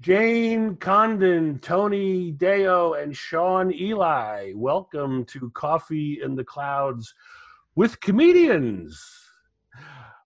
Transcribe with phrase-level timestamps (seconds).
[0.00, 4.52] Jane Condon, Tony Deyo, and Shaun Eli.
[4.54, 7.12] Welcome to Coffee in the Clouds
[7.74, 9.04] with Comedians.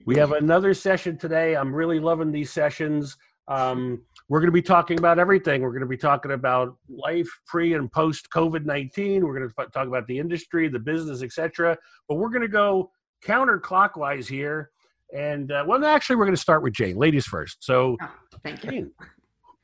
[0.04, 1.56] We have another session today.
[1.56, 3.16] I'm really loving these sessions.
[3.48, 5.62] Um, we're going to be talking about everything.
[5.62, 9.26] We're going to be talking about life pre and post COVID 19.
[9.26, 11.78] We're going to talk about the industry, the business, etc.
[12.10, 12.90] But we're going to go
[13.24, 14.70] counterclockwise here.
[15.16, 16.96] And uh, well, actually, we're going to start with Jane.
[16.96, 17.64] Ladies first.
[17.64, 18.08] So, oh,
[18.42, 18.70] thank you.
[18.70, 18.90] Jane,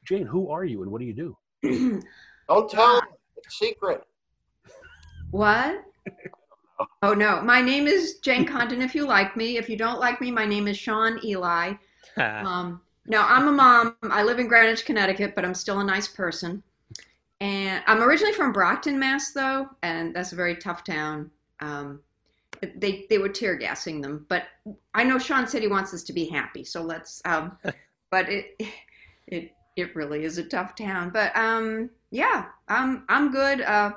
[0.09, 1.37] Jane, who are you and what do you do?
[2.49, 3.09] Don't tell them.
[3.37, 4.03] It's secret.
[5.33, 5.85] What?
[7.03, 8.81] Oh no, my name is Jane Condon.
[8.81, 11.75] If you like me, if you don't like me, my name is Shaun Eli.
[12.17, 13.97] um, no, I'm a mom.
[14.05, 16.63] I live in Greenwich, Connecticut, but I'm still a nice person.
[17.41, 21.31] And I'm originally from Brockton, Mass, though, and that's a very tough town.
[21.61, 22.01] Um,
[22.77, 24.45] they they were tear gassing them, but
[24.95, 27.21] I know Shaun said he wants us to be happy, so let's.
[27.27, 27.59] Um,
[28.11, 28.63] but it
[29.27, 31.11] it it really is a tough town.
[31.11, 33.61] But um, yeah, I'm I'm good.
[33.63, 33.93] Uh,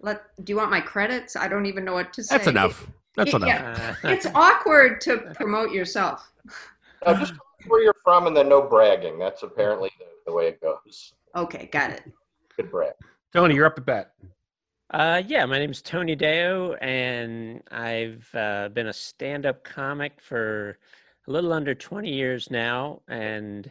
[0.00, 1.36] let do you want my credits?
[1.36, 2.36] I don't even know what to say.
[2.36, 2.86] That's enough.
[3.16, 3.48] That's it, enough.
[3.48, 6.32] Yeah, it's awkward to promote yourself.
[7.06, 7.34] No, just
[7.66, 9.18] where you're from and then no bragging.
[9.18, 11.12] That's apparently the, the way it goes.
[11.36, 12.02] Okay, got it.
[12.56, 12.94] Good brag.
[13.32, 14.12] Tony, you're up at bat.
[14.90, 20.78] Uh, yeah, my name is Tony Deyo, and I've uh, been a stand-up comic for
[21.26, 23.70] a little under 20 years now, and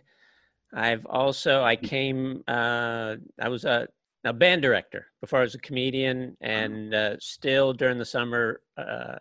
[0.74, 3.88] I've also I came uh, I was a,
[4.24, 9.18] a band director before I was a comedian, and uh, still during the summer uh,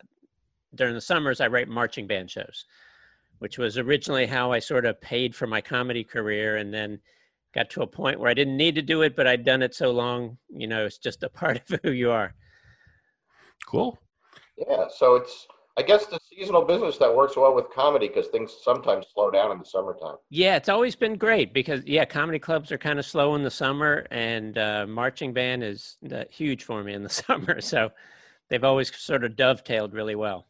[0.75, 2.65] during the summers I write marching band shows,
[3.39, 6.99] which was originally how I sort of paid for my comedy career, and then
[7.53, 9.75] got to a point where I didn't need to do it, but I'd done it
[9.75, 12.33] so long, you know, it's just a part of who you are.
[13.67, 13.97] Cool.
[14.57, 18.55] Yeah, so it's I guess the seasonal business that works well with comedy because things
[18.63, 20.17] sometimes slow down in the summertime.
[20.29, 23.49] Yeah, it's always been great because yeah, comedy clubs are kind of slow in the
[23.49, 27.59] summer, and uh, marching band is uh, huge for me in the summer.
[27.59, 27.91] So
[28.49, 30.45] they've always sort of dovetailed really well.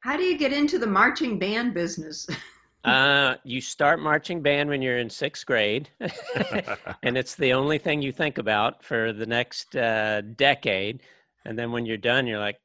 [0.00, 2.26] How do you get into the marching band business?
[2.84, 5.88] uh, you start marching band when you're in sixth grade,
[7.02, 11.00] and it's the only thing you think about for the next uh, decade.
[11.46, 12.60] And then when you're done, you're like,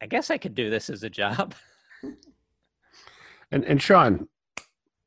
[0.00, 1.54] I guess I could do this as a job.
[3.50, 4.28] and and Shaun,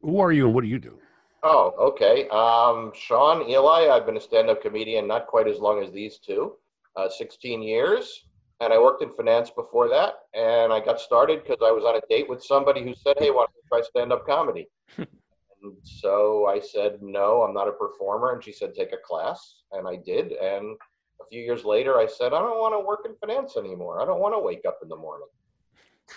[0.02, 1.00] who are you and what do you do?
[1.44, 2.28] Oh, okay.
[2.30, 3.90] Um, Shaun Eli.
[3.90, 6.56] I've been a stand-up comedian not quite as long as these two,
[6.98, 8.26] uh, 16 years,
[8.60, 10.16] and I worked in finance before that.
[10.34, 13.32] And I got started because I was on a date with somebody who said, "Hey,
[13.32, 14.68] why don't you try stand-up comedy?"
[14.98, 19.62] and so I said, "No, I'm not a performer." And she said, "Take a class,"
[19.72, 20.89] and I did, and a
[21.30, 24.02] few years later, I said, I don't want to work in finance anymore.
[24.02, 25.28] I don't want to wake up in the morning.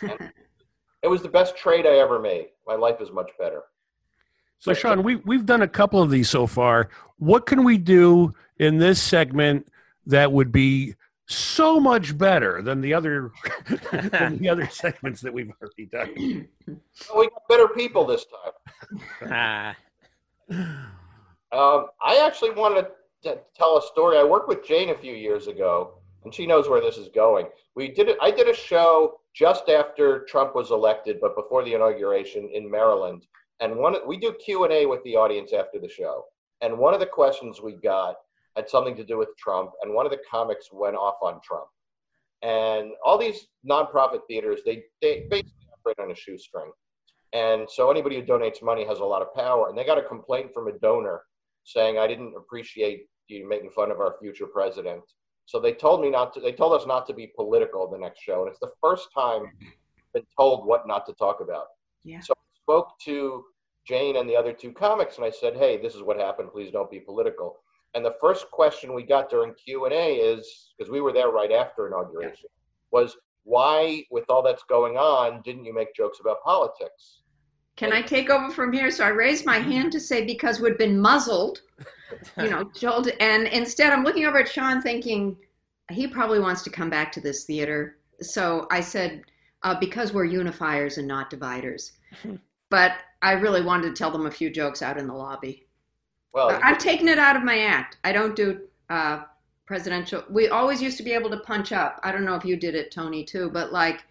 [1.03, 2.49] it was the best trade I ever made.
[2.67, 3.63] My life is much better.
[4.59, 6.89] So, Shaun, we, we've done a couple of these so far.
[7.19, 9.67] What can we do in this segment
[10.07, 10.95] that would be
[11.27, 13.33] so much better than the other
[14.13, 16.49] than the other segments that we've already done?
[17.09, 18.25] Well, we got better people this
[19.21, 19.75] time.
[21.53, 22.91] um, I actually wanted to
[23.23, 24.19] tell a story.
[24.19, 25.95] I worked with Jane a few years ago,
[26.25, 27.47] and she knows where this is going.
[27.75, 28.19] We did it.
[28.21, 33.27] I did a show just after Trump was elected, but before the inauguration in Maryland.
[33.61, 36.25] And one we do Q and A with the audience after the show.
[36.61, 38.17] And one of the questions we got
[38.57, 41.67] had something to do with Trump, and one of the comics went off on Trump.
[42.43, 46.73] And all these nonprofit theaters, they they basically operate on a shoestring.
[47.33, 49.69] And so anybody who donates money has a lot of power.
[49.69, 51.23] And they got a complaint from a donor
[51.65, 55.03] saying I didn't appreciate you making fun of our future president.
[55.47, 56.41] So they told me not to.
[56.41, 59.43] They told us not to be political the next show, and it's the first time
[59.43, 61.67] I've been told what not to talk about.
[62.05, 62.21] Yeah.
[62.21, 63.45] So I spoke to
[63.87, 66.53] Jane and the other two comics, and I said, "Hey, this is what happened.
[66.53, 67.61] Please don't be political."
[67.95, 71.29] And the first question we got during Q and A is because we were there
[71.29, 72.91] right after inauguration yeah.
[72.91, 77.22] was why, with all that's going on, didn't you make jokes about politics?
[77.77, 78.91] Can I take over from here?
[78.91, 81.63] So I raised my hand to say because we'd been muzzled,
[82.39, 85.37] you know, told, and instead I'm looking over at Shaun thinking
[85.91, 87.97] he probably wants to come back to this theater.
[88.21, 89.23] So I said,
[89.63, 91.93] uh, because we're unifiers and not dividers.
[92.71, 92.93] but
[93.23, 95.67] I really wanted to tell them a few jokes out in the lobby.
[96.33, 97.99] Well, I've taken it out of my act.
[98.05, 99.25] I don't do uh,
[99.67, 100.25] presidential.
[100.31, 102.01] We always used to be able to punch up.
[102.03, 104.05] I don't know if you did it, Tony, too, but like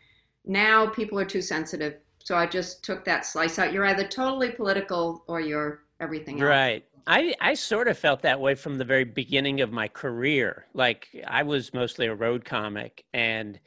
[0.46, 3.74] now people are too sensitive so I just took that slice out.
[3.74, 6.48] You're either totally political or you're everything else.
[6.48, 6.86] Right.
[7.08, 10.66] I, I sort of felt that way from the very beginning of my career.
[10.74, 13.60] Like I was mostly a road comic and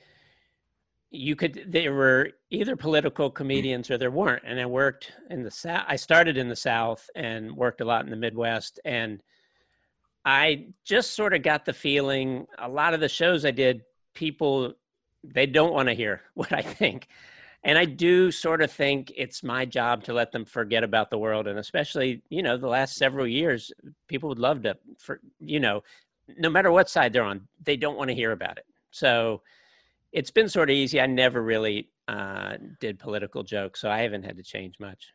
[1.15, 5.51] you could there were either political comedians or there weren't and i worked in the
[5.51, 9.23] south i started in the south and worked a lot in the midwest and
[10.25, 14.75] i just sort of got the feeling a lot of the shows i did people
[15.23, 17.07] they don't want to hear what i think
[17.65, 21.19] and i do sort of think it's my job to let them forget about the
[21.19, 23.73] world and especially you know the last several years
[24.09, 25.83] people would love to for you know
[26.39, 29.41] no matter what side they're on they don't want to hear about it so
[30.15, 31.01] it's been sort of easy.
[31.01, 35.13] I never really uh, did political jokes, so I haven't had to change much.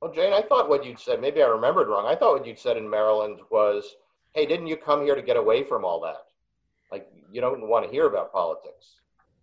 [0.00, 2.06] Well, Jane, I thought what you'd said, maybe I remembered wrong.
[2.06, 3.96] I thought what you'd said in Maryland was,
[4.32, 6.24] hey, didn't you come here to get away from all that?
[6.90, 8.86] Like, you don't want to hear about politics.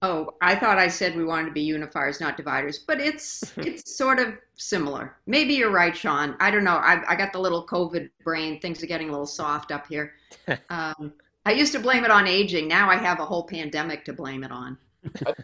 [0.01, 3.97] Oh, I thought I said we wanted to be unifiers, not dividers, but it's it's
[3.97, 5.17] sort of similar.
[5.25, 6.35] Maybe you're right, Shaun.
[6.39, 6.75] I don't know.
[6.75, 8.59] I, I got the little COVID brain.
[8.59, 10.13] Things are getting a little soft up here.
[10.69, 11.13] Um,
[11.45, 12.67] I used to blame it on aging.
[12.67, 15.35] Now I have a whole pandemic to blame it on the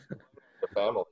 [0.75, 1.03] family.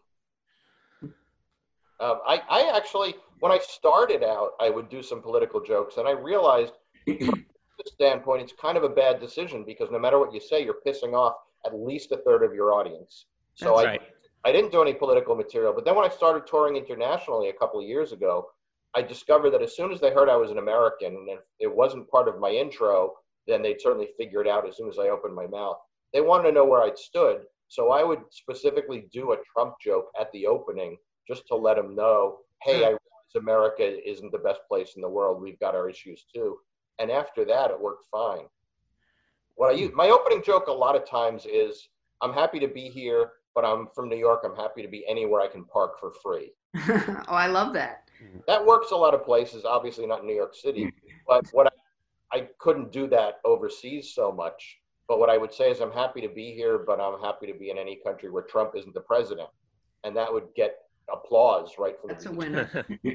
[1.01, 6.07] Um, I, I actually, when I started out, I would do some political jokes, and
[6.07, 6.73] I realized,
[7.05, 7.45] from
[7.77, 10.79] this standpoint, it's kind of a bad decision because no matter what you say, you're
[10.85, 13.25] pissing off at least a third of your audience.
[13.55, 14.01] So That's I, right.
[14.45, 15.73] I didn't do any political material.
[15.73, 18.47] But then when I started touring internationally a couple of years ago,
[18.95, 21.75] I discovered that as soon as they heard I was an American, and if it
[21.75, 23.13] wasn't part of my intro,
[23.47, 25.77] then they'd certainly figure it out as soon as I opened my mouth.
[26.13, 27.41] They wanted to know where I'd stood.
[27.67, 30.97] So I would specifically do a Trump joke at the opening
[31.27, 32.83] just to let them know, hey, hmm.
[32.83, 35.41] I realize America isn't the best place in the world.
[35.41, 36.57] We've got our issues too.
[36.97, 38.45] And after that, it worked fine.
[39.59, 39.97] What I use, hmm.
[39.97, 41.89] my opening joke a lot of times is,
[42.21, 44.43] I'm happy to be here, but I'm from New York.
[44.45, 46.53] I'm happy to be anywhere I can park for free.
[46.77, 48.09] oh, I love that.
[48.17, 48.39] Hmm.
[48.47, 50.89] That works a lot of places, obviously not in New York City, hmm.
[51.27, 54.79] but what I, I couldn't do that overseas so much.
[55.09, 57.53] But what I would say is I'm happy to be here, but I'm happy to
[57.53, 59.49] be in any country where Trump isn't the president.
[60.05, 60.77] And that would get
[61.11, 62.85] applause right from That's the a winner.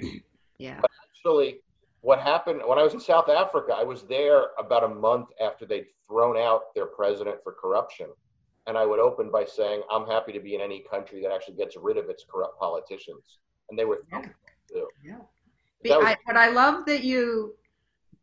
[0.58, 0.80] Yeah.
[1.16, 1.62] Actually,
[2.04, 5.64] what happened when I was in South Africa, I was there about a month after
[5.64, 8.08] they'd thrown out their president for corruption.
[8.66, 11.54] And I would open by saying, I'm happy to be in any country that actually
[11.56, 13.38] gets rid of its corrupt politicians.
[13.70, 14.22] And they were Yeah.
[14.70, 14.86] too.
[15.02, 15.16] Yeah.
[15.82, 17.54] Was- I, what I love that you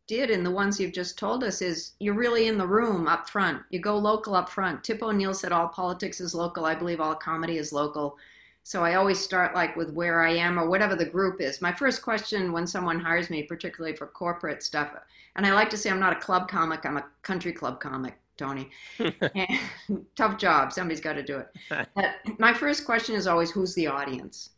[0.05, 3.27] did in the ones you've just told us is you're really in the room up
[3.29, 3.63] front.
[3.71, 4.83] You go local up front.
[4.83, 6.65] Tip O'Neill said all politics is local.
[6.65, 8.15] I believe all comedy is local.
[8.63, 11.61] So I always start like with where I am or whatever the group is.
[11.61, 14.91] My first question when someone hires me, particularly for corporate stuff,
[15.35, 18.17] and I like to say I'm not a club comic, I'm a country club comic,
[18.37, 18.69] Tony.
[18.99, 20.71] And- tough job.
[20.73, 21.47] Somebody's got to do it.
[21.95, 24.51] But my first question is always who's the audience?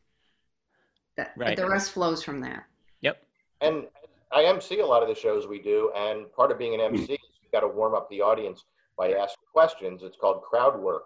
[1.15, 1.55] That Right.
[1.55, 2.65] the rest flows from that.
[3.01, 3.23] Yep.
[3.61, 3.87] And
[4.31, 7.13] I MC a lot of the shows we do, and part of being an MC
[7.13, 8.65] is you've got to warm up the audience
[8.97, 10.01] by asking questions.
[10.03, 11.03] It's called crowd work.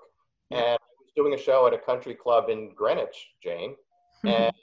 [0.50, 0.77] And I was
[1.18, 3.76] doing a show at a country club in Greenwich, Jane,
[4.24, 4.54] and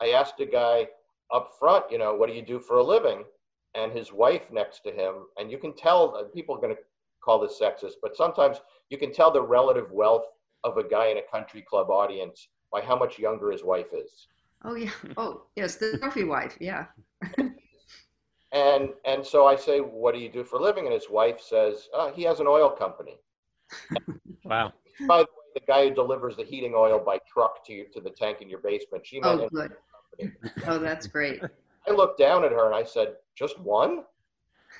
[0.00, 0.86] I asked a guy
[1.34, 3.24] up front, you know, what do you do for a living?
[3.74, 6.82] And his wife next to him, and you can tell uh, people are going to
[7.24, 8.58] call this sexist, but sometimes
[8.90, 10.26] you can tell the relative wealth
[10.62, 14.28] of a guy in a country club audience by how much younger his wife is.
[14.64, 14.90] Oh yeah.
[15.16, 16.56] Oh yes, the trophy wife.
[16.60, 16.86] Yeah.
[18.52, 20.84] And and so I say, what do you do for a living?
[20.84, 23.16] And his wife says, oh, he has an oil company.
[24.44, 24.72] Wow.
[25.08, 28.00] By the way, the guy who delivers the heating oil by truck to you to
[28.00, 29.06] the tank in your basement.
[29.06, 29.72] She Oh good.
[30.66, 31.42] Oh, that's great.
[31.88, 34.04] I looked down at her and I said, just one?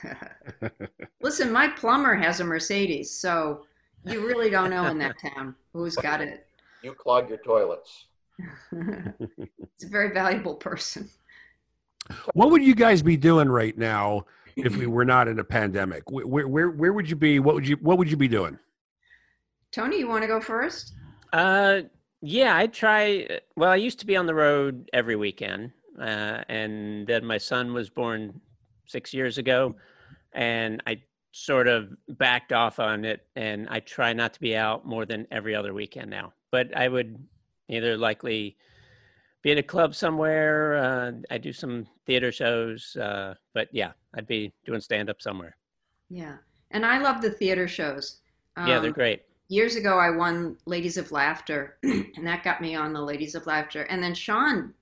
[1.20, 3.64] Listen, my plumber has a Mercedes, so
[4.04, 6.46] you really don't know in that town who's got it.
[6.82, 8.06] You clog your toilets.
[8.72, 11.08] it's a very valuable person.
[12.34, 16.10] What would you guys be doing right now if we were not in a pandemic?
[16.10, 17.38] Where, where, where, where would you be?
[17.38, 18.58] What would you, what would you be doing?
[19.72, 20.92] Tony, you want to go first?
[21.32, 21.80] Uh,
[22.20, 23.26] yeah, I try.
[23.56, 27.72] Well, I used to be on the road every weekend, uh, and then my son
[27.72, 28.40] was born
[28.86, 29.74] six years ago,
[30.32, 31.02] and I
[31.32, 31.88] sort of
[32.18, 35.72] backed off on it, and I try not to be out more than every other
[35.72, 36.34] weekend now.
[36.50, 37.16] But I would
[37.68, 38.56] either likely
[39.40, 40.76] be at a club somewhere.
[40.76, 45.56] Uh, I do some theater shows, uh, but yeah, I'd be doing stand up somewhere.
[46.10, 46.36] Yeah.
[46.70, 48.20] And I love the theater shows.
[48.58, 49.22] yeah, they're Um, great.
[49.52, 53.46] Years ago I won Ladies of Laughter, and that got me on the Ladies of
[53.46, 53.82] Laughter.
[53.82, 54.72] And then Shaun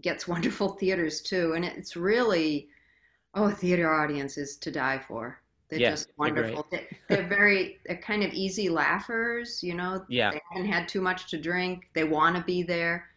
[0.00, 2.70] gets wonderful theaters too, and it's really
[3.34, 5.38] oh, theater audiences to die for.
[5.68, 6.66] They're Yeah, just they're wonderful.
[6.70, 10.02] They, they're very they're kind of easy laughers, you know.
[10.08, 10.30] Yeah.
[10.30, 11.90] They haven't had too much to drink.
[11.92, 13.10] They want to be there.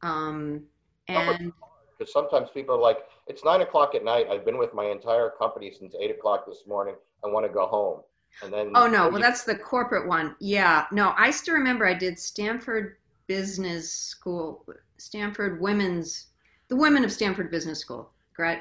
[0.00, 0.62] Um,
[1.08, 1.52] and
[1.98, 4.28] Because sometimes people are like, it's nine o'clock at night.
[4.30, 6.94] I've been with my entire company since eight o'clock this morning.
[7.22, 8.00] I want to go home.
[8.42, 10.34] Then Oh no, well that's the corporate one.
[10.40, 14.64] Yeah, no, I still remember I did Stanford Business School,
[14.98, 16.26] Stanford Women's,
[16.68, 18.10] the Women of Stanford Business School,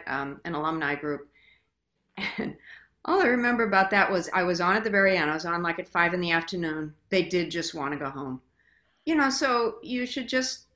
[0.07, 1.27] um, an alumni group,
[2.37, 2.55] and
[3.05, 5.29] all I remember about that was I was on at the very end.
[5.29, 6.93] I was on like at five in the afternoon.
[7.09, 8.41] They did just want to go home,
[9.05, 9.29] you know.
[9.29, 10.67] So you should just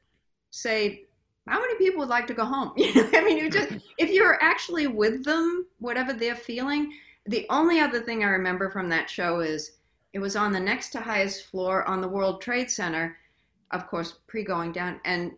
[0.52, 1.04] say,
[1.48, 2.74] how many people would like to go home?
[2.78, 6.94] You know, I mean, you just if you're actually with them, whatever they're feeling.
[7.28, 9.74] The only other thing I remember from that show is
[10.14, 13.18] it was on the next to highest floor on the World Trade Center,
[13.72, 15.34] of course, pre going down, and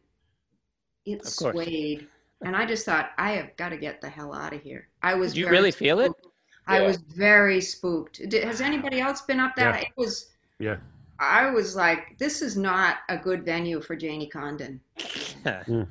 [1.06, 2.08] it swayed.
[2.46, 4.88] And I just thought, I have got to get the hell out of here.
[5.02, 5.34] I was.
[5.34, 6.12] Did you very really feel it?
[6.12, 6.28] spooked.
[6.68, 6.88] I Yeah.
[6.88, 8.30] was very spooked.
[8.30, 9.76] Did, has anybody else been up that?
[9.76, 9.82] Yeah.
[9.82, 10.30] It was.
[10.60, 10.78] Yeah.
[11.20, 14.80] I was like, this is not a good venue for Janie Condon.
[15.44, 15.84] Hmm.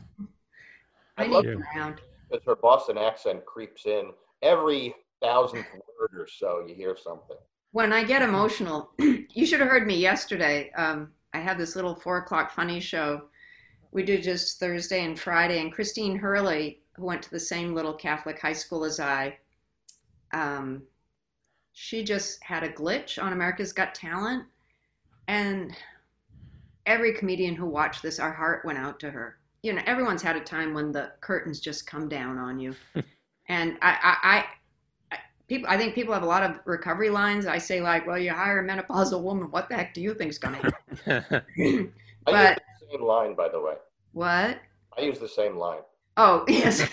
[1.17, 2.01] I I need love her around.
[2.31, 4.13] because her Boston accent creeps in
[4.43, 5.67] every thousandth
[5.99, 6.65] word or so.
[6.67, 7.37] You hear something.
[7.73, 10.71] When I get emotional, you should have heard me yesterday.
[10.73, 13.23] Um, I had this little four o'clock funny show.
[13.93, 17.95] We do just Thursday and Friday, and Christine Hurley, who went to the same little
[17.95, 19.39] Catholic high school as I,
[20.33, 20.83] um,
[21.73, 24.45] she just had a glitch on America's Got Talent,
[25.29, 25.75] and
[26.87, 29.39] every comedian who watched this, our heart went out to her.
[29.63, 32.75] You know, everyone's had a time when the curtains just come down on you,
[33.49, 34.45] and I, I, I
[35.49, 37.47] people i think people have a lot of recovery lines.
[37.47, 40.39] I say like well you hire a menopausal woman what the heck do you think's
[40.39, 40.73] going to
[41.07, 41.43] happen?
[42.27, 43.75] I But- use the same line, by the way.
[44.13, 44.59] what?
[44.97, 45.81] I use the same line.
[46.17, 46.87] oh yes.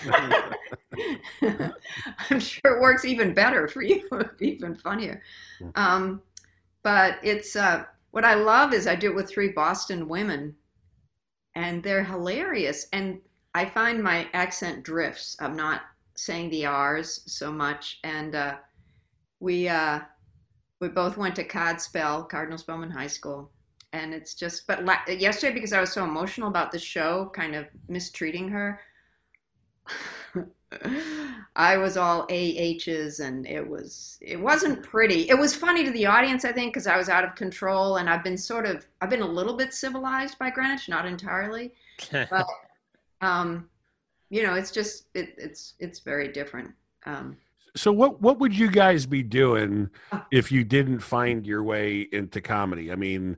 [2.30, 4.08] I'm sure it works even better for you
[4.40, 5.22] even funnier.
[5.74, 6.22] Um,
[6.82, 10.54] but it's uh, what i love is i do it with three boston women
[11.54, 13.18] and they're hilarious and
[13.54, 15.82] i find my accent drifts i'm not
[16.16, 18.56] saying the r's so much and uh,
[19.40, 20.00] we uh,
[20.80, 23.50] we both went to Codspell, Cardinal Spellman High School,
[23.92, 24.66] and it's just.
[24.66, 28.80] But la- yesterday, because I was so emotional about the show, kind of mistreating her,
[31.56, 35.28] I was all AHs, and it was it wasn't pretty.
[35.28, 38.08] It was funny to the audience, I think, because I was out of control, and
[38.08, 41.72] I've been sort of I've been a little bit civilized by Greenwich, not entirely,
[42.10, 42.46] but
[43.20, 43.68] um,
[44.30, 46.72] you know, it's just it, it's it's very different.
[47.04, 47.36] Um,
[47.76, 49.90] So what what would you guys be doing
[50.30, 52.90] if you didn't find your way into comedy?
[52.90, 53.36] I mean,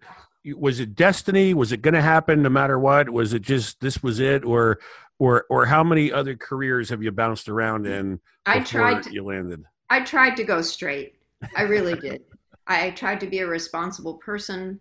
[0.57, 1.55] was it destiny?
[1.55, 3.11] Was it going to happen no matter what?
[3.11, 4.79] Was it just this was it, or
[5.19, 9.25] or or how many other careers have you bounced around in I tried to, you
[9.25, 9.65] landed?
[9.91, 11.17] I tried to go straight.
[11.57, 12.23] I really did.
[12.67, 14.79] I tried to be a responsible person.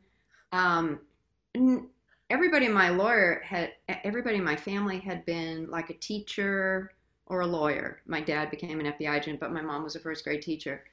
[0.51, 0.99] Um,
[1.55, 1.87] n-
[2.29, 6.91] everybody in my lawyer had, everybody in my family had been like a teacher
[7.27, 8.01] or a lawyer.
[8.05, 10.83] My dad became an FBI agent, but my mom was a first grade teacher.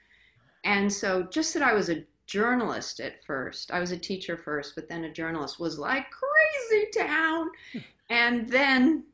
[0.64, 4.74] And so just that I was a journalist at first, I was a teacher first,
[4.74, 7.50] but then a journalist was like crazy town.
[7.72, 7.78] Hmm.
[8.10, 9.04] And then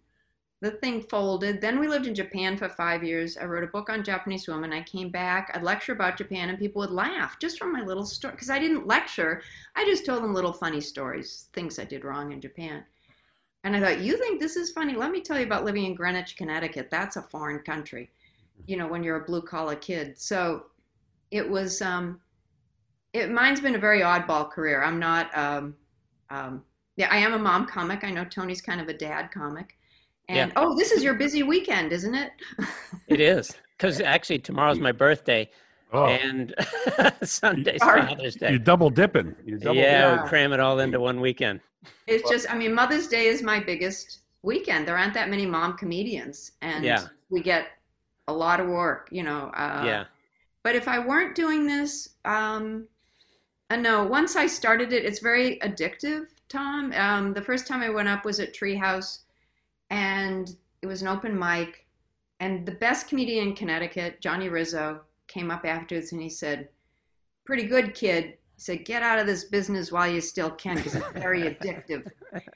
[0.60, 1.60] the thing folded.
[1.60, 3.38] Then we lived in Japan for five years.
[3.38, 4.72] I wrote a book on Japanese women.
[4.72, 5.50] I came back.
[5.54, 8.34] I'd lecture about Japan, and people would laugh just from my little story.
[8.34, 9.42] Because I didn't lecture,
[9.74, 12.84] I just told them little funny stories, things I did wrong in Japan.
[13.64, 14.94] And I thought, you think this is funny?
[14.94, 16.88] Let me tell you about living in Greenwich, Connecticut.
[16.90, 18.10] That's a foreign country,
[18.66, 20.18] you know, when you're a blue collar kid.
[20.18, 20.66] So
[21.30, 22.20] it was, um,
[23.12, 24.82] it, mine's been a very oddball career.
[24.82, 25.74] I'm not, um,
[26.30, 26.64] um,
[26.96, 28.04] yeah, I am a mom comic.
[28.04, 29.76] I know Tony's kind of a dad comic.
[30.30, 30.62] And Yeah.
[30.62, 32.30] oh, this is your busy weekend, isn't it?
[33.08, 35.50] it is because actually tomorrow's my birthday
[35.92, 36.54] Oh, and
[37.24, 38.02] Sunday's Sorry.
[38.02, 39.34] Father's you're double dipping.
[39.44, 40.28] You're double Yeah, dipping.
[40.28, 41.58] cram it all into one weekend.
[42.06, 44.86] It's just, I mean, Mother's Day is my biggest weekend.
[44.86, 47.08] There aren't that many mom comedians, and Yeah.
[47.28, 47.70] we get
[48.28, 49.50] a lot of work, you know.
[49.54, 50.04] Uh, yeah.
[50.62, 52.86] But if I weren't doing this, um,
[53.70, 56.92] uh, no, once I started it, it's very addictive, Tom.
[56.92, 59.20] Um, the first time I went up was at Treehouse,
[59.90, 61.86] and it was an open mic.
[62.38, 66.68] And the best comedian in Connecticut, Johnny Rizzo, came up afterwards and he said,
[67.44, 68.24] Pretty good, kid.
[68.24, 72.10] He said, Get out of this business while you still can because it's very addictive.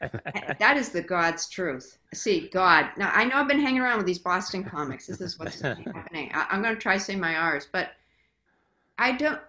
[0.60, 1.98] That is the God's truth.
[2.14, 2.90] See, God.
[2.96, 5.06] Now, I know I've been hanging around with these Boston comics.
[5.06, 6.30] This is what's happening.
[6.32, 7.90] I, I'm going to try to say my R's, but
[8.98, 9.40] I don't,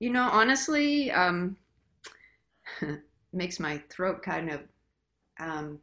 [0.00, 1.56] you know, honestly, um,
[3.32, 4.62] makes my throat kind of,
[5.38, 5.78] um,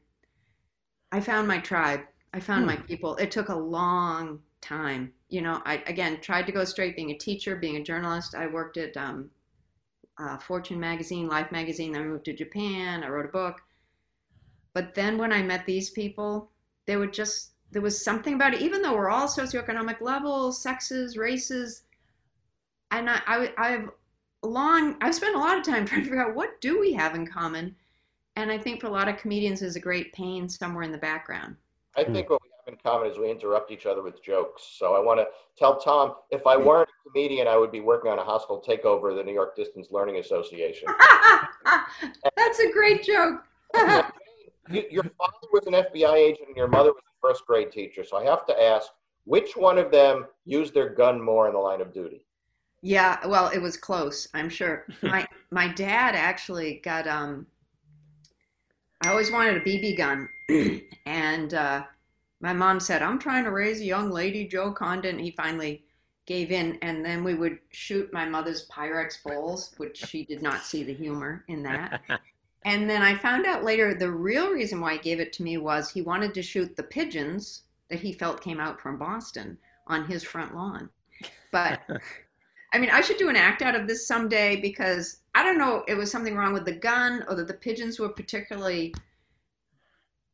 [1.16, 2.02] I found my tribe.
[2.34, 3.16] I found my people.
[3.16, 5.14] It took a long time.
[5.30, 8.36] You know, I, again, tried to go straight being a teacher, being a journalist.
[8.36, 9.30] I worked at um,
[10.18, 11.94] uh, Fortune magazine, Life magazine.
[11.94, 13.02] Then I moved to Japan.
[13.02, 13.62] I wrote a book.
[14.74, 16.52] But then when I met these people,
[16.86, 21.16] they were just, there was something about it, even though we're all socioeconomic levels, sexes,
[21.16, 21.84] races,
[22.92, 23.90] and I, I I've
[24.44, 27.16] long I've spent a lot of time trying to figure out what do we have
[27.16, 27.74] in common,
[28.36, 30.98] and I think for a lot of comedians there's a great pain somewhere in the
[30.98, 31.56] background.
[31.98, 34.64] I think what we have in common is we interrupt each other with jokes.
[34.78, 35.28] So I want to
[35.58, 39.12] tell Tom if I weren't a comedian, I would be working on a hostile takeover
[39.12, 40.90] of the New York Distance Learning Association.
[42.36, 43.44] That's a great joke.
[44.70, 48.04] Your father was an FBI agent and your mother was a first grade teacher.
[48.04, 48.90] So I have to ask
[49.26, 52.24] which one of them used their gun more in the line of duty?
[52.82, 54.86] Yeah, well, it was close, I'm sure.
[55.02, 57.46] My my dad actually got um
[59.06, 60.28] I always wanted a BB gun
[61.06, 61.84] and uh
[62.42, 65.86] my mom said, "I'm trying to raise a young lady, Joe Condon." He finally
[66.26, 70.64] gave in and then we would shoot my mother's Pyrex bowls, which she did not
[70.64, 72.02] see the humor in that.
[72.68, 75.58] And then I found out later the real reason why he gave it to me
[75.58, 80.06] was he wanted to shoot the pigeons that he felt came out from Boston on
[80.06, 80.90] his front lawn.
[81.52, 81.82] But
[82.74, 85.96] I mean, I should do an act out of this someday because don't know, it
[85.96, 88.94] was something wrong with the gun or that the pigeons were particularly.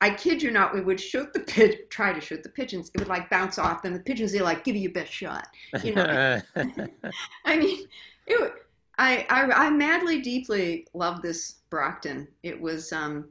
[0.03, 2.89] I kid you not, we would shoot the pig, try to shoot the pigeons.
[2.95, 3.93] It would like bounce off them.
[3.93, 5.47] The pigeons, they're like, give you your best shot.
[5.83, 6.41] You know,
[7.45, 7.85] I mean,
[8.25, 8.53] it,
[8.97, 12.27] I, I, I madly, deeply love this Brockton.
[12.41, 13.29] It was, um,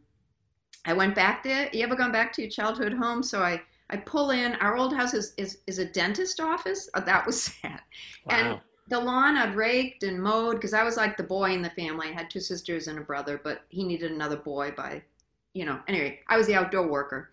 [0.84, 1.68] I went back there.
[1.72, 3.22] You ever gone back to your childhood home?
[3.22, 3.60] So I,
[3.90, 4.54] I pull in.
[4.56, 6.88] Our old house is, is, is a dentist office.
[6.94, 7.80] Oh, that was sad.
[8.28, 8.60] And wow.
[8.90, 12.08] The lawn I'd raked and mowed because I was like the boy in the family.
[12.08, 15.00] I had two sisters and a brother, but he needed another boy by,
[15.54, 17.30] you know, anyway, I was the outdoor worker.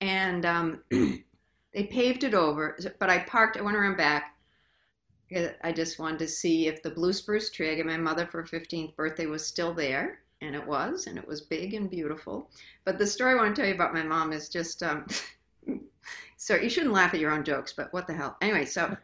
[0.00, 4.34] And um, they paved it over, but I parked, I went around back.
[5.34, 8.26] Uh, I just wanted to see if the blue spruce tree I gave my mother
[8.26, 10.18] for her 15th birthday was still there.
[10.40, 12.50] And it was, and it was big and beautiful.
[12.84, 15.06] But the story I want to tell you about my mom is just, um,
[16.36, 18.36] so you shouldn't laugh at your own jokes, but what the hell?
[18.40, 18.96] Anyway, so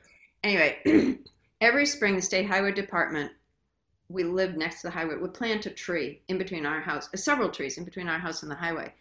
[0.44, 0.78] anyway,
[1.64, 3.32] every spring the state highway department
[4.10, 7.16] we lived next to the highway would plant a tree in between our house uh,
[7.16, 8.92] several trees in between our house and the highway.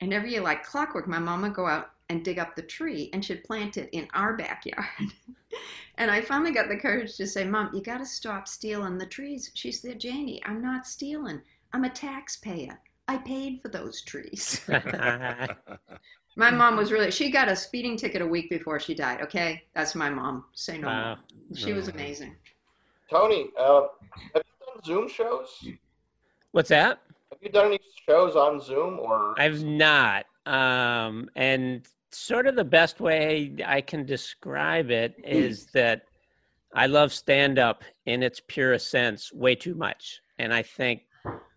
[0.00, 3.08] And every year like clockwork my mom would go out and dig up the tree
[3.12, 4.86] and she'd plant it in our backyard.
[6.00, 9.06] And i finally got the courage to say mom you got to stop stealing the
[9.06, 9.50] trees.
[9.54, 11.40] She said janie i'm not stealing.
[11.72, 12.78] I'm a taxpayer.
[13.08, 14.60] I paid for those trees
[16.38, 19.62] my mom was really she got a speeding ticket a week before she died okay
[19.74, 21.18] that's my mom say no more wow.
[21.54, 22.34] she was amazing
[23.10, 23.86] Tony, uh,
[24.34, 25.66] have you done Zoom shows?
[26.52, 27.00] What's that?
[27.30, 29.34] Have you done any shows on Zoom or?
[29.40, 30.26] I've not.
[30.44, 36.02] Um, and sort of the best way I can describe it is that
[36.74, 40.20] I love stand up in its purest sense way too much.
[40.38, 41.02] And I think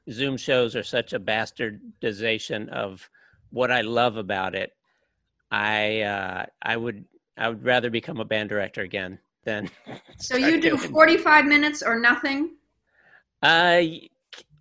[0.10, 3.10] Zoom shows are such a bastardization of
[3.52, 4.74] what I love about it.
[5.52, 7.06] I uh, I would
[7.38, 9.70] I would rather become a band director again than
[10.18, 12.56] So you do 45 minutes or nothing?
[13.42, 13.82] Uh,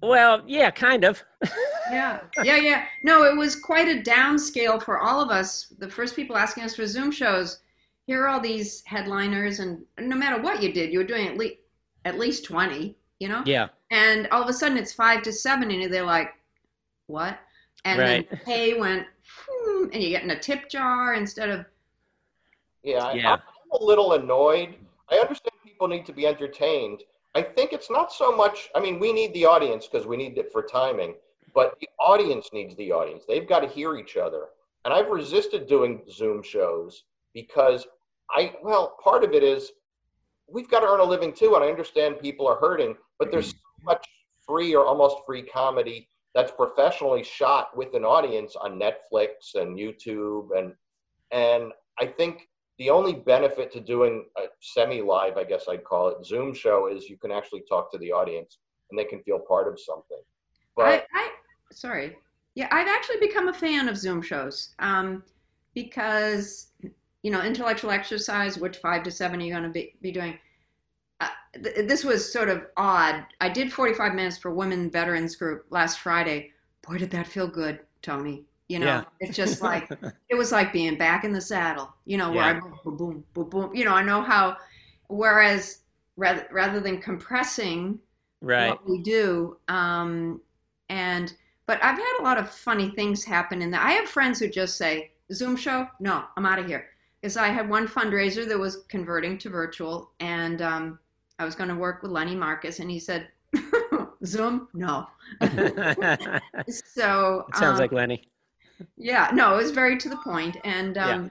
[0.02, 1.22] well, yeah, kind of.
[1.90, 2.20] Yeah.
[2.44, 2.84] Yeah, yeah.
[3.02, 5.72] No, it was quite a downscale for all of us.
[5.78, 7.58] The first people asking us for Zoom shows,
[8.06, 11.36] here are all these headliners, and no matter what you did, you were doing at
[11.36, 11.56] least
[12.04, 13.42] at least 20, you know?
[13.44, 16.30] yeah, And all of a sudden it's five to seven, and they're like,
[17.08, 17.38] what?
[17.84, 18.28] And Right.
[18.30, 19.06] then pay went,
[19.48, 21.64] hmm, and you get in a tip jar instead of,
[22.82, 23.32] Yeah, I- Yeah.
[23.34, 24.74] I'm a little annoyed.
[25.10, 27.02] I understand people need to be entertained.
[27.34, 28.70] I think it's not so much.
[28.74, 31.14] I mean, we need the audience because we need it for timing,
[31.54, 33.24] but the audience needs the audience.
[33.26, 34.48] They've got to hear each other.
[34.84, 37.86] And I've resisted doing Zoom shows because
[38.30, 39.72] I, well, part of it is
[40.48, 41.54] we've got to earn a living too.
[41.54, 44.06] And I understand people are hurting, but there's so much
[44.46, 50.48] free or almost free comedy that's professionally shot with an audience on Netflix and YouTube
[50.56, 50.72] and
[51.32, 56.24] and I think the only benefit to doing a semi-live, I guess I'd call it,
[56.24, 58.58] Zoom show is you can actually talk to the audience
[58.90, 60.20] and they can feel part of something.
[60.74, 61.30] But I, I,
[61.72, 62.16] sorry.
[62.54, 65.22] Yeah, I've actually become a fan of Zoom shows um,
[65.74, 66.68] because,
[67.22, 70.38] you know, intellectual exercise, which five to seven are you going to be, be doing?
[71.54, 73.24] Th- this was sort of odd.
[73.40, 76.52] I did 45 minutes for Women Veterans Group last Friday.
[76.86, 78.44] Boy, did that feel good, Tony.
[78.68, 79.04] You know, Yeah.
[79.20, 79.90] it's just like,
[80.28, 82.60] it was like being back in the saddle, you know, where I Yeah.
[82.60, 83.74] boom, boom, boom, boom, boom.
[83.74, 84.56] You know, I know how,
[85.08, 85.80] whereas
[86.16, 87.98] rather, rather than compressing,
[88.40, 88.70] right.
[88.70, 89.56] what we do.
[89.68, 90.40] Um,
[90.88, 91.34] and
[91.66, 93.84] but I've had a lot of funny things happen in that.
[93.86, 95.86] I have friends who just say, "Zoom show?
[96.00, 96.88] No, I'm out of here."
[97.20, 100.98] Because I had one fundraiser that was converting to virtual, and um,
[101.40, 103.28] I was going to work with Lenny Marcus, and he said,
[104.24, 104.68] "Zoom?
[104.74, 105.06] No."
[105.40, 106.42] it
[106.84, 108.28] So sounds um, like Lenny.
[108.96, 111.28] yeah, no, it was very to the point, and um, Yeah.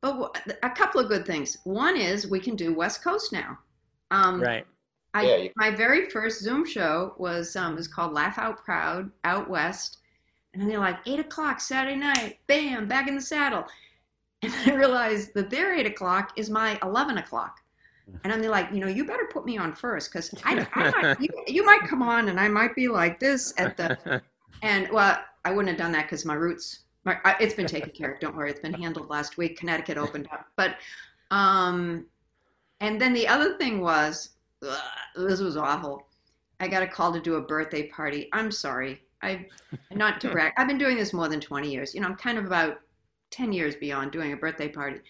[0.00, 1.58] but w- a couple of good things.
[1.64, 3.58] One is we can do West Coast now.
[4.10, 4.66] Um, Right.
[5.12, 9.10] I, Yeah, you- my very first Zoom show was um, was called Laugh Out Proud
[9.24, 9.98] Out West,
[10.54, 13.64] and they're like eight o'clock Saturday night, bam, back in the saddle,
[14.42, 17.56] and I realized that their eight o'clock is my eleven o'clock,
[18.24, 21.20] and I'm like, you know, you better put me on first because I, I might,
[21.20, 24.22] you, you might come on and I might be like this at the
[24.62, 26.80] and well, I wouldn't have done that because my roots.
[27.04, 28.20] My, it's been taken care of.
[28.20, 29.58] Don't worry, it's been handled last week.
[29.58, 30.76] Connecticut opened up, but
[31.30, 32.04] um,
[32.80, 34.30] and then the other thing was
[34.62, 34.78] ugh,
[35.16, 36.06] this was awful.
[36.60, 38.28] I got a call to do a birthday party.
[38.34, 39.00] I'm sorry.
[39.22, 39.46] I
[39.92, 40.52] not to brag.
[40.56, 41.94] I've been doing this more than 20 years.
[41.94, 42.80] You know, I'm kind of about
[43.30, 45.00] 10 years beyond doing a birthday party.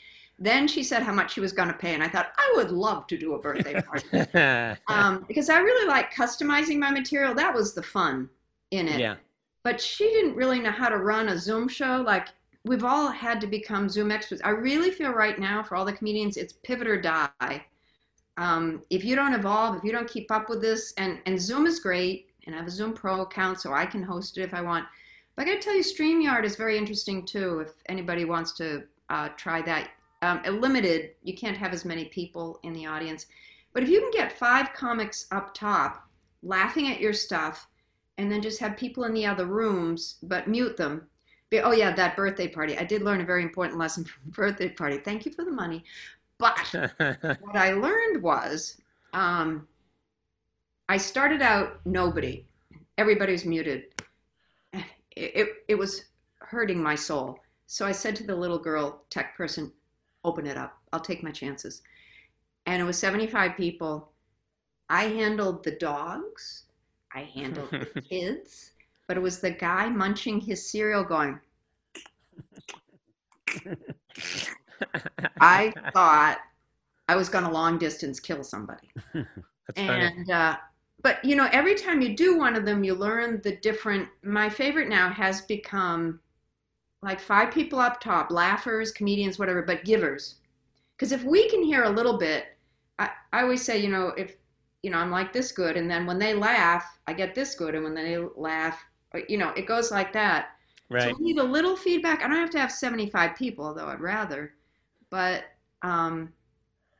[0.43, 2.71] Then she said how much she was going to pay, and I thought I would
[2.71, 3.81] love to do a birthday
[4.33, 7.35] party um, because I really like customizing my material.
[7.35, 8.29] That was the fun
[8.71, 9.17] in it yeah.
[9.65, 12.03] but she didn't really know how to run a Zoom show.
[12.07, 12.29] Like
[12.65, 14.41] we've all had to become Zoom experts.
[14.45, 17.65] I really feel right now for all the comedians, it's pivot or die.
[18.37, 21.67] Um, if you don't evolve, if you don't keep up with this, and and Zoom
[21.67, 24.55] is great, and I have a Zoom Pro account, so I can host it if
[24.55, 24.87] I want.
[25.37, 27.61] But I got to tell you, Streamyard is very interesting too.
[27.61, 29.91] If anybody wants to uh, try that,
[30.23, 33.27] um, limited, you can't have as many people in the audience.
[33.73, 36.09] But if you can get five comics up top
[36.43, 37.69] laughing at your stuff
[38.19, 41.07] and then just have people in the other rooms, but mute them.
[41.49, 42.77] Be- Oh yeah, that birthday party.
[42.79, 44.99] I did learn a very important lesson from birthday party.
[44.99, 45.85] Thank you for the money.
[46.39, 46.59] But
[46.99, 48.81] what I learned was,
[49.13, 49.67] um,
[50.89, 52.45] I started out nobody.
[52.99, 53.85] Everybody's muted.
[54.73, 54.83] It,
[55.17, 56.05] it it was
[56.39, 57.39] hurting my soul.
[57.67, 59.73] So I said to the little girl tech person,
[60.25, 60.79] "Open it up.
[60.93, 61.83] I'll take my chances."
[62.67, 64.13] And it was 75 people.
[64.89, 66.65] I handled the dogs.
[67.15, 68.73] I handled the kids,
[69.09, 71.41] but it was the guy munching his cereal going,
[75.41, 76.39] I thought
[77.09, 78.89] I was going to long distance kill somebody.
[79.77, 80.57] And, uh,
[81.01, 84.09] but you know, every time you do one of them, you learn the different.
[84.25, 86.19] My favorite now has become
[87.03, 90.37] like five people up top, laughers, comedians, whatever, but givers.
[90.97, 92.57] Because if we can hear a little bit,
[92.99, 94.37] I, I always say, you know, if
[94.83, 97.75] you know, I'm like this good, and then when they laugh, I get this good,
[97.75, 98.83] and when they laugh,
[99.29, 100.51] you know, it goes like that.
[100.89, 101.11] Right.
[101.11, 102.23] So we need a little feedback.
[102.23, 104.55] I don't have to have 75 people, though I'd rather.
[105.11, 105.45] But
[105.83, 106.33] um,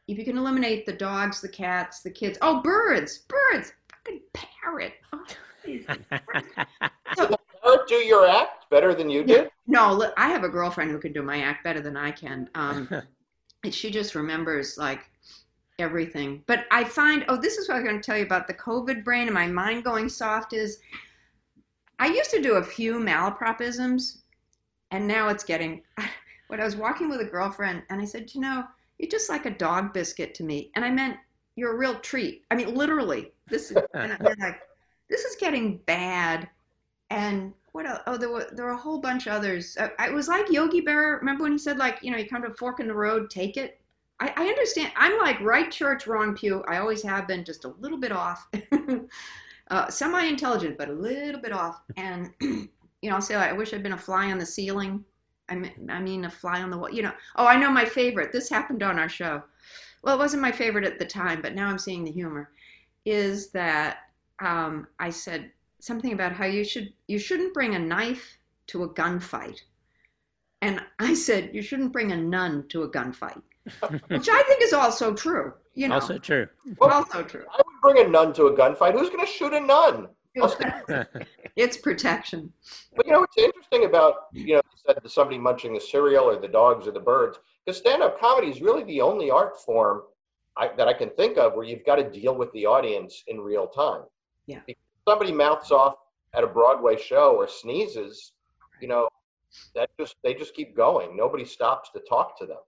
[0.09, 2.39] if you can eliminate the dogs, the cats, the kids.
[2.43, 4.95] Oh, birds, birds, fucking parrot.
[5.13, 5.25] Oh,
[5.63, 5.85] please.
[7.89, 9.51] Do your act better than you did?
[9.67, 12.49] no, look, I have a girlfriend who can do my act better than I can.
[12.55, 12.89] Um,
[13.65, 15.11] and she just remembers like
[15.79, 16.43] everything.
[16.47, 19.05] But I find, oh, this is what I'm going to tell you about the COVID
[19.05, 20.79] brain and my mind going soft is
[21.99, 24.19] I used to do a few malapropisms
[24.91, 25.83] and now it's getting,
[26.49, 28.65] when I was walking with a girlfriend and I said, you know,
[28.99, 30.71] you're just like a dog biscuit to me.
[30.75, 31.17] And I meant,
[31.57, 32.45] you're a real treat.
[32.51, 34.61] I mean, literally, this is, and I'm like,
[35.09, 36.49] this is getting bad.
[37.11, 38.01] And what else?
[38.07, 39.77] Oh, there were, there were a whole bunch of others.
[39.79, 41.19] Uh, it was like Yogi Berra.
[41.19, 43.31] Remember when he said, like, you know, you come to a fork in the road,
[43.31, 43.81] take it?
[44.21, 44.93] I, I understand.
[44.97, 46.63] I'm like right church, wrong pew.
[46.69, 48.49] I always have been just a little bit off.
[49.71, 51.83] uh, Semi intelligent, but a little bit off.
[51.97, 52.69] And, you
[53.03, 55.05] know, I'll say, like, I wish I'd been a fly on the ceiling.
[55.49, 56.91] I mean, I mean, a fly on the wall.
[56.91, 58.31] You know, oh, I know my favorite.
[58.33, 59.43] This happened on our show.
[60.03, 62.51] Well, it wasn't my favorite at the time, but now I'm seeing the humor.
[63.05, 63.99] Is that
[64.41, 68.39] um, I said something about how you should you shouldn't bring a knife
[68.69, 69.61] to a gunfight,
[70.63, 73.43] and I said you shouldn't bring a nun to a gunfight,
[74.09, 75.53] which I think is also true.
[75.75, 76.49] You know, Also true.
[76.79, 77.45] Well, also true.
[77.53, 78.93] I would bring a nun to a gunfight.
[78.93, 80.09] Who's going to shoot a nun?
[81.57, 82.53] it's protection.
[82.95, 86.41] But you know, what's interesting about, you know, you said somebody munching the cereal or
[86.41, 90.03] the dogs or the birds, because stand up comedy is really the only art form
[90.57, 93.41] I, that I can think of where you've got to deal with the audience in
[93.41, 94.03] real time.
[94.47, 94.61] Yeah.
[94.67, 94.77] If
[95.09, 95.97] somebody mouths off
[96.35, 98.33] at a Broadway show or sneezes,
[98.81, 99.09] you know,
[99.75, 101.17] that just they just keep going.
[101.17, 102.59] Nobody stops to talk to them.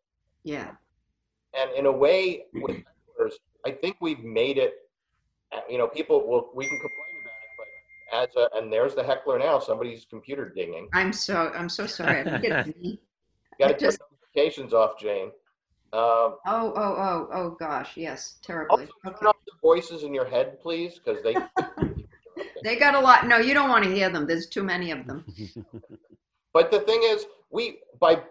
[0.42, 0.71] Yeah.
[1.59, 3.33] And in a way, with hecklers,
[3.66, 4.75] I think we've made it.
[5.53, 8.95] uh, You know, people will we can complain about it, but as a and there's
[8.95, 9.59] the heckler now.
[9.61, 10.88] Somebody's computer dinging.
[10.92, 12.21] I'm so I'm so sorry.
[12.21, 12.75] I think it's me.
[12.83, 12.99] You
[13.59, 15.31] got to turn notifications off, Jane.
[15.92, 18.85] Um, Oh oh oh oh gosh, yes, terribly.
[18.85, 19.27] also, turn Okay.
[19.27, 21.37] off the voices in your head, please, because they.
[22.62, 23.27] They got a lot.
[23.27, 24.27] No, you don't want to hear them.
[24.27, 25.25] There's too many of them.
[26.53, 28.22] but the thing is, we by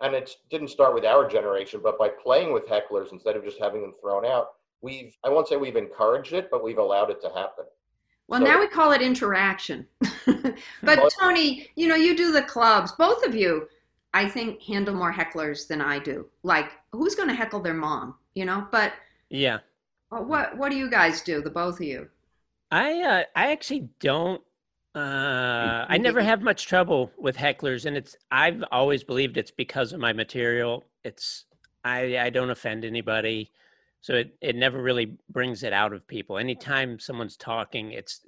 [0.00, 3.58] and it didn't start with our generation, but by playing with hecklers instead of just
[3.58, 7.20] having them thrown out, we've I won't say we've encouraged it, but we've allowed it
[7.22, 7.64] to happen.
[8.28, 9.86] Well, So- now we call it interaction.
[10.26, 12.92] but Well- Tony, you know, you do the clubs.
[12.92, 13.68] Both of you,
[14.14, 16.26] I think, handle more hecklers than I do.
[16.42, 18.14] Like, who's going to heckle their mom?
[18.34, 18.92] You know, but
[19.28, 19.58] yeah.
[20.10, 21.42] Well, what What do you guys do?
[21.42, 22.08] The both of you?
[22.70, 24.40] I uh, I actually don't.
[24.94, 29.92] Uh, I never have much trouble with hecklers, and it's I've always believed it's because
[29.92, 30.84] of my material.
[31.04, 31.44] It's
[31.84, 33.50] I I don't offend anybody,
[34.00, 36.38] so it it never really brings it out of people.
[36.38, 38.20] Anytime someone's talking, it's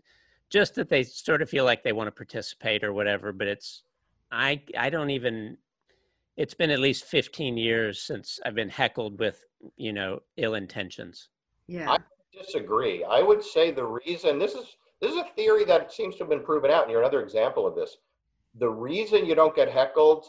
[0.50, 3.32] just that they sort of feel like they want to participate or whatever.
[3.32, 3.82] But it's
[4.30, 5.58] I I don't even.
[6.36, 9.44] It's been at least fifteen years since I've been heckled with
[9.76, 11.28] you know ill intentions.
[11.66, 11.90] Yeah.
[11.90, 11.98] I
[12.32, 13.04] disagree.
[13.04, 16.30] I would say the reason this is this is a theory that seems to have
[16.30, 17.96] been proven out, and you're another example of this.
[18.58, 20.26] The reason you don't get heckled,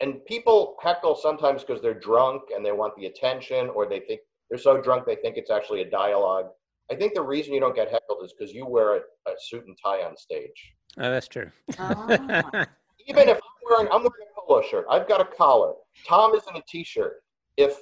[0.00, 4.20] and people heckle sometimes because they're drunk and they want the attention, or they think
[4.50, 6.46] they're so drunk they think it's actually a dialogue.
[6.90, 9.64] I think the reason you don't get heckled is because you wear a, a, suit
[9.66, 10.74] and tie on stage.
[10.98, 11.50] Oh, that's true.
[11.78, 12.06] Ah.
[13.06, 15.72] Even if I'm wearing, I'm wearing a polo shirt, I've got a collar.
[16.06, 17.22] Tom is in a t-shirt.
[17.56, 17.76] If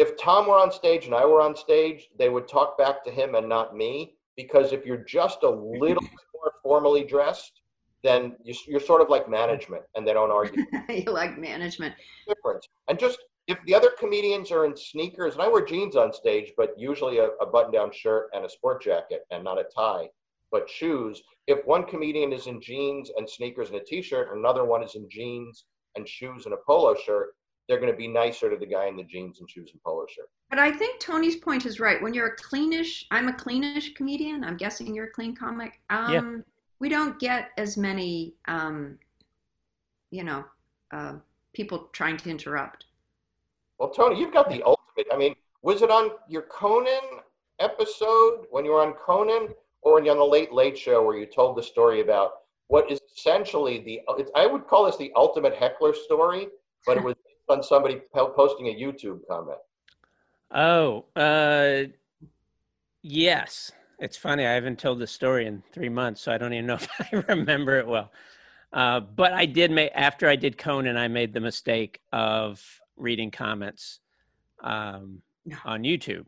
[0.00, 3.10] if Tom were on stage and I were on stage, they would talk back to
[3.10, 6.02] him and not me because if you're just a little
[6.34, 7.60] more formally dressed,
[8.02, 8.34] then
[8.66, 10.64] you're sort of like management and they don't argue.
[10.88, 11.94] you like management.
[12.26, 12.66] Difference.
[12.88, 16.52] And just if the other comedians are in sneakers, and I wear jeans on stage,
[16.56, 20.08] but usually a, a button down shirt and a sport jacket and not a tie,
[20.50, 21.22] but shoes.
[21.46, 24.94] If one comedian is in jeans and sneakers and a t shirt, another one is
[24.94, 27.34] in jeans and shoes and a polo shirt,
[27.70, 30.04] they're going to be nicer to the guy in the jeans and shoes and polo
[30.12, 30.28] shirt.
[30.50, 32.02] But I think Tony's point is right.
[32.02, 34.42] When you're a cleanish, I'm a cleanish comedian.
[34.42, 35.80] I'm guessing you're a clean comic.
[35.88, 36.38] Um, Yeah.
[36.80, 38.98] We don't get as many, um,
[40.10, 40.44] you know,
[40.90, 41.14] uh,
[41.52, 42.86] people trying to interrupt.
[43.78, 45.06] Well, Tony, you've got the ultimate.
[45.12, 47.20] I mean, was it on your Conan
[47.60, 51.16] episode when you were on Conan, or when you're on the Late Late Show where
[51.16, 52.30] you told the story about
[52.68, 54.00] what is essentially the?
[54.18, 56.48] It's, I would call this the ultimate heckler story,
[56.86, 59.58] but it was based on somebody posting a YouTube comment.
[60.52, 61.84] Oh, uh,
[63.02, 63.72] yes.
[63.98, 64.46] It's funny.
[64.46, 67.24] I haven't told the story in three months, so I don't even know if I
[67.28, 68.10] remember it well.
[68.72, 72.62] Uh, but I did make after I did Conan, I made the mistake of
[72.96, 74.00] reading comments
[74.62, 75.56] um, No.
[75.64, 76.24] on YouTube.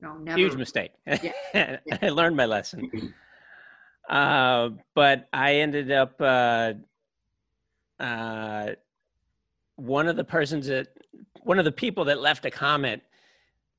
[0.00, 0.38] No, never.
[0.38, 0.90] Huge mistake.
[1.06, 1.78] Yeah.
[2.02, 3.14] I learned my lesson.
[4.08, 6.72] Uh, but I ended up uh,
[8.00, 8.72] uh,
[9.76, 10.88] one of the persons that
[11.44, 13.02] one of the people that left a comment.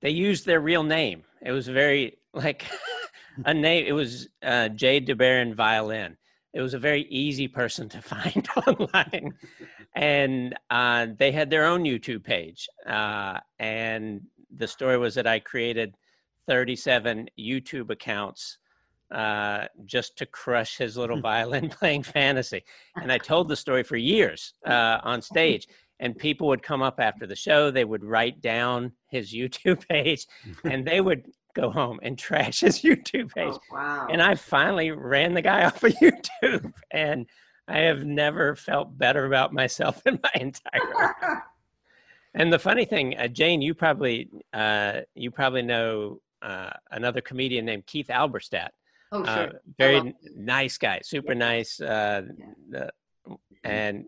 [0.01, 1.23] They used their real name.
[1.41, 2.65] It was very like
[3.43, 3.85] a name.
[3.87, 6.15] It was uh, Jade DeBaron Violin.
[6.53, 9.33] It was a very easy person to find online,
[9.95, 12.67] and uh, they had their own YouTube page.
[12.85, 14.21] Uh, and
[14.55, 15.95] the story was that I created
[16.47, 18.59] 37 YouTube accounts
[19.11, 22.63] uh, just to crush his little violin playing fantasy.
[22.95, 25.67] And I told the story for years uh, on stage.
[25.99, 30.27] And people would come up after the show, they would write down his YouTube page,
[30.63, 33.53] and they would go home and trash his YouTube page.
[33.53, 34.07] Oh, wow.
[34.11, 36.73] And I finally ran the guy off of YouTube.
[36.91, 37.25] And
[37.67, 41.43] I have never felt better about myself in my entire life.
[42.33, 47.63] And the funny thing, uh, Jane, you probably uh, you probably know uh, another comedian
[47.65, 48.69] named Keith Alberstadt.
[49.13, 49.61] oh, Uh, sure.
[49.77, 51.79] very nice guy, super nice.
[51.79, 52.45] Uh, Yeah.
[52.69, 54.05] the, and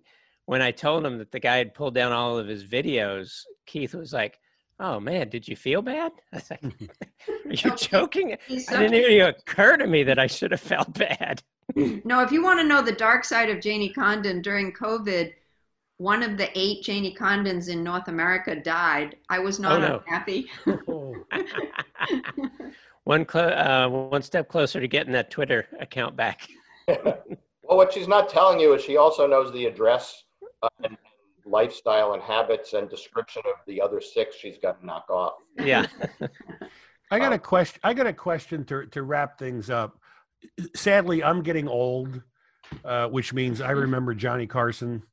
[0.48, 3.94] when I told him that the guy had pulled down all of his videos, Keith
[3.94, 4.40] was like,
[4.80, 6.64] "Oh man, did you feel bad?" I was like,
[7.28, 10.94] "Are you joking?" He's It didn't even occur to me that I should have felt
[10.98, 11.44] bad.
[12.06, 15.34] No, if you want to know the dark side of Janie Condon during COVID,
[15.98, 19.18] one of the eight Janie Condons in North America died.
[19.30, 20.02] I was not Oh, no.
[20.08, 20.48] unhappy.
[23.04, 26.48] one clo- uh, one step closer to getting that Twitter account back.
[26.88, 30.24] Well, what she's not telling you is she also knows the address
[30.64, 30.98] uh, and
[31.46, 35.34] lifestyle and habits and description of the other six she's got to knock off.
[35.58, 35.88] Yeah.
[37.12, 37.80] I got a question.
[37.84, 40.00] I got a question to to wrap things up.
[40.76, 42.22] Sadly, I'm getting old,
[42.84, 45.04] uh, which means I remember Johnny Carson.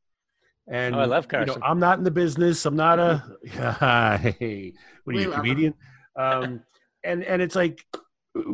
[0.66, 1.62] And Oh, I love You know, Carson.
[1.64, 2.64] I'm not in the business.
[2.66, 3.22] I'm not a
[4.38, 4.72] hey,
[5.04, 5.74] what are you, a comedian?
[6.16, 6.62] Um,
[7.04, 7.84] and and it's like,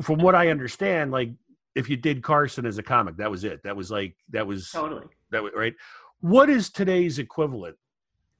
[0.02, 1.30] from what I understand, like
[1.74, 3.62] if you did Carson as a comic, that was it.
[3.62, 5.06] That was like that was totally.
[5.30, 5.74] that was right.
[6.20, 7.76] What is today's equivalent?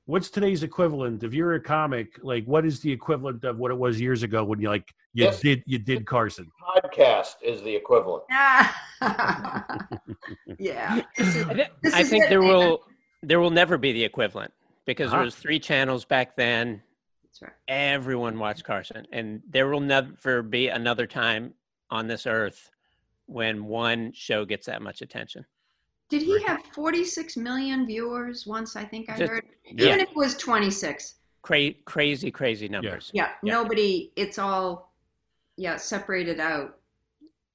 [0.06, 1.22] What's today's equivalent?
[1.22, 4.44] If you're a comic, like what is the equivalent of what it was years ago
[4.44, 5.40] when you like you Yes.
[5.40, 6.50] did you did Carson?
[6.62, 8.24] Podcast is the equivalent.
[8.30, 8.76] Ah.
[10.58, 11.02] yeah.
[11.16, 12.48] This is- I, This I think it, there man.
[12.50, 12.84] will
[13.22, 14.52] there will never be the equivalent
[14.84, 15.16] because Uh-huh.
[15.16, 16.82] there was three channels back then.
[17.24, 17.52] That's right.
[17.68, 21.54] Everyone watched Carson, and there will never be another time
[21.90, 22.70] on this earth
[23.26, 25.44] when one show gets that much attention.
[26.10, 28.74] Did he have 46 million viewers once?
[28.76, 29.44] I think I Just- heard.
[29.64, 31.14] Yeah, Even if it was 26.
[31.42, 33.10] Cra- crazy, crazy numbers.
[33.14, 33.52] Yeah, Yeah.
[33.54, 34.12] nobody.
[34.16, 34.92] It's all
[35.56, 36.78] yeah separated out.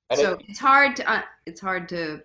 [0.09, 2.23] And so it, it's hard to uh, it's hard to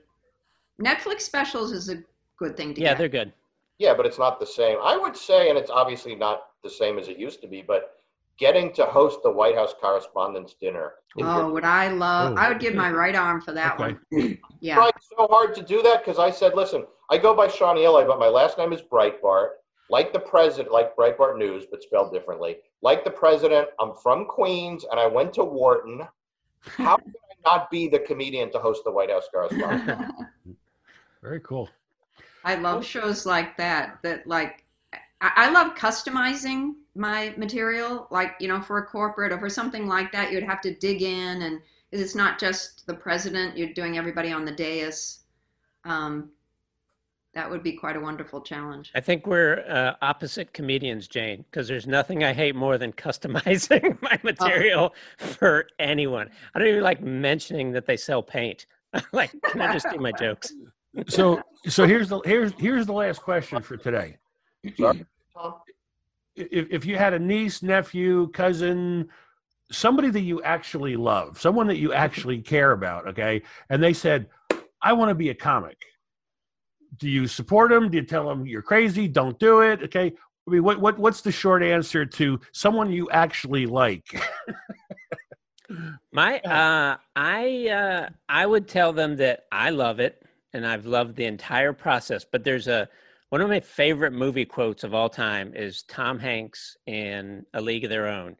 [0.80, 2.02] Netflix specials is a
[2.38, 2.98] good thing to Yeah, get.
[2.98, 3.32] they're good.
[3.78, 4.78] yeah, but it's not the same.
[4.82, 7.99] I would say, and it's obviously not the same as it used to be, but
[8.40, 10.94] getting to host the White House Correspondents' Dinner.
[11.20, 12.33] Oh, your- would I love?
[12.37, 12.40] Oh.
[12.40, 12.94] I would give my oh.
[12.94, 13.96] right arm for that Okay.
[14.11, 14.38] one.
[14.62, 14.74] Yeah.
[14.74, 18.05] tried so hard to do that because I said, listen, I go by Shaun Eli,
[18.05, 19.50] but my last name is Breitbart.
[19.88, 22.59] Like the president, like Breitbart News, but spelled differently.
[22.83, 26.03] Like the president, I'm from Queens and I went to Wharton.
[26.61, 30.12] How can I not be the comedian to host the White House correspondent?
[31.22, 31.68] Very cool.
[32.44, 33.98] I love shows like that.
[34.03, 34.64] That like,
[35.20, 38.07] I, I love customizing my material.
[38.11, 41.03] Like you know, for a corporate or for something like that, you'd have to dig
[41.03, 41.61] in, and
[41.92, 43.57] it's not just the president.
[43.57, 45.20] You're doing everybody on the dais.
[45.85, 46.31] Um,
[47.33, 48.90] that would be quite a wonderful challenge.
[48.94, 54.00] I think we're uh, opposite comedians, Jane, because there's nothing I hate more than customizing
[54.03, 56.29] my material for anyone.
[56.55, 58.66] I don't even like mentioning that they sell paint.
[59.12, 60.53] like, can I just do my jokes?
[61.07, 64.16] So so here's the here's here's the last question for today.
[64.76, 65.55] Sorry, Tom?
[66.36, 69.08] If if you had a niece, nephew, cousin,
[69.70, 74.28] somebody that you actually love, someone that you actually care about, okay, and they said,
[74.82, 75.78] "I want to be a comic."
[76.96, 77.90] Do you support them?
[77.90, 79.08] Do you tell them you're crazy?
[79.08, 79.82] Don't do it.
[79.84, 80.12] Okay.
[80.46, 84.04] I mean, what what what's the short answer to someone you actually like?
[86.12, 91.16] My, uh, I, uh, I would tell them that I love it and I've loved
[91.16, 92.24] the entire process.
[92.24, 92.88] But there's a
[93.30, 97.84] one of my favorite movie quotes of all time is Tom Hanks in A League
[97.84, 98.36] of Their Own,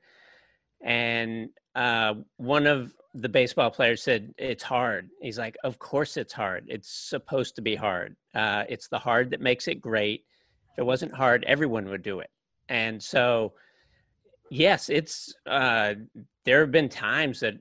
[0.83, 5.11] and uh, one of the baseball players said it's hard.
[5.21, 6.65] He's like, of course it's hard.
[6.69, 8.15] It's supposed to be hard.
[8.35, 10.25] Uh, it's the hard that makes it great.
[10.73, 12.31] If it wasn't hard, everyone would do it.
[12.69, 13.55] And so,
[14.49, 15.95] yes, it's uh,
[16.45, 17.55] there have been times that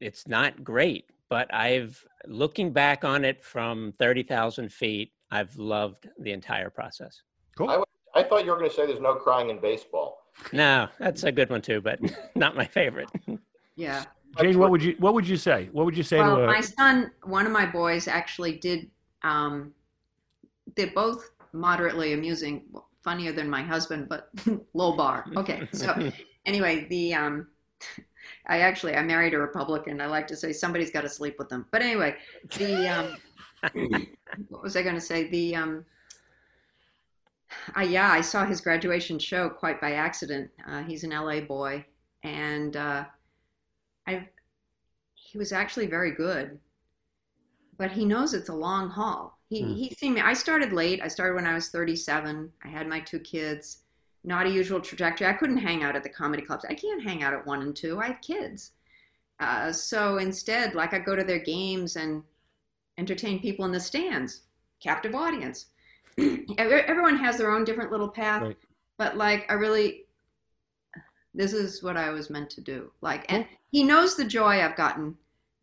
[0.00, 6.08] it's not great, but I've looking back on it from thirty thousand feet, I've loved
[6.18, 7.22] the entire process.
[7.56, 7.84] Cool.
[8.14, 10.18] I thought you were going to say there's no crying in baseball.
[10.52, 11.98] No, that's a good one too, but
[12.34, 13.08] not my favorite.
[13.76, 14.04] Yeah.
[14.40, 15.68] Jane, what would you what would you say?
[15.72, 18.90] What would you say Well, to a my son, one of my boys actually did.
[19.22, 19.72] Um,
[20.76, 22.64] they're both moderately amusing,
[23.02, 24.28] funnier than my husband, but
[24.74, 25.24] low bar.
[25.36, 26.10] Okay, so
[26.46, 27.46] anyway, the um,
[28.46, 30.00] I actually I married a Republican.
[30.00, 31.66] I like to say somebody's got to sleep with them.
[31.70, 32.16] But anyway,
[32.58, 33.16] the um,
[34.48, 35.28] what was I going to say?
[35.28, 35.84] The um,
[37.74, 40.50] I, yeah, I saw his graduation show quite by accident.
[40.66, 41.84] Uh, he's an LA boy,
[42.22, 43.04] and uh,
[44.06, 44.28] I
[45.14, 46.58] he was actually very good,
[47.78, 49.38] but he knows it's a long haul.
[49.48, 50.20] He he's seen me.
[50.20, 51.00] I started late.
[51.02, 52.52] I started when I was 37.
[52.64, 53.82] I had my two kids.
[54.24, 55.28] Not a usual trajectory.
[55.28, 56.64] I couldn't hang out at the comedy clubs.
[56.68, 58.00] I can't hang out at one and two.
[58.00, 58.72] I have kids.
[59.38, 62.24] Uh, so instead, like I go to their games and
[62.98, 64.42] entertain people in the stands,
[64.80, 65.66] captive audience.
[66.58, 68.56] Everyone has their own different little path, Right.
[68.96, 70.04] but like I really,
[71.34, 72.90] this is what I was meant to do.
[73.02, 75.16] Like, and he knows the joy I've gotten,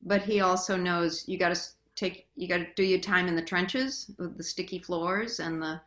[0.03, 1.61] but he also knows you got to
[1.95, 5.61] take, you got to do your time in the trenches with the sticky floors and
[5.61, 5.81] the.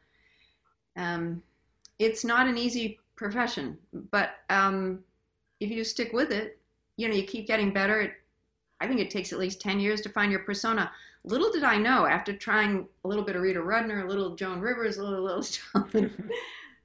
[0.96, 1.42] Um,
[1.98, 3.78] it's not an easy profession,
[4.10, 5.00] but um,
[5.60, 6.58] if you stick with it,
[6.96, 8.00] you know, you keep getting better.
[8.00, 8.12] It,
[8.80, 10.90] I think it takes at least 10 years to find your persona.
[11.26, 14.60] Little did I know after trying a little bit of Rita Rudner, a little Joan
[14.60, 16.12] Rivers, a little, little stuff, that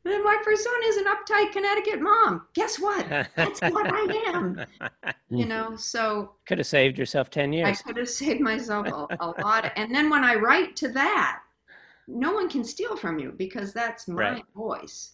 [0.03, 2.47] my persona is an uptight Connecticut mom.
[2.55, 3.05] Guess what?
[3.35, 4.59] That's what I am.
[5.29, 7.79] You know, so Could have saved yourself 10 years.
[7.79, 9.71] I could have saved myself a, a lot.
[9.77, 11.39] And then when I write to that,
[12.05, 14.45] no one can steal from you because that's my Right.
[14.53, 15.13] voice.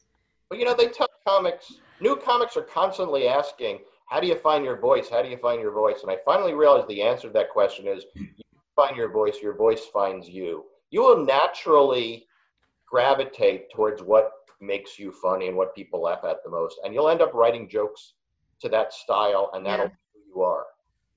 [0.49, 4.65] But you know, they tell comics, new comics are constantly asking, how do you find
[4.65, 5.07] your voice?
[5.07, 6.01] How do you find your voice?
[6.01, 8.43] And I finally realized the answer to that question is you
[8.77, 10.63] find your voice, your voice finds you.
[10.91, 12.25] You will naturally
[12.85, 16.77] gravitate towards what makes you funny and what people laugh at the most.
[16.83, 18.13] And you'll end up writing jokes
[18.61, 19.91] to that style, and that'll Yeah.
[19.91, 20.65] be who you are.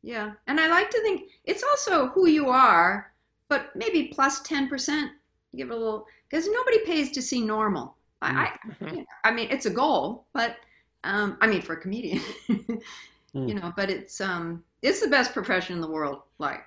[0.02, 0.32] Yeah.
[0.48, 3.12] And I like to think it's also who you are,
[3.48, 5.10] but maybe plus 10%.
[5.56, 7.96] Give it a little, because nobody pays to see normal.
[8.22, 10.56] I, I, you know, I mean, it's a goal, but
[11.04, 12.20] um, I mean, for a comedian,
[13.32, 16.60] you know, but it's um, it's the best profession in the world, like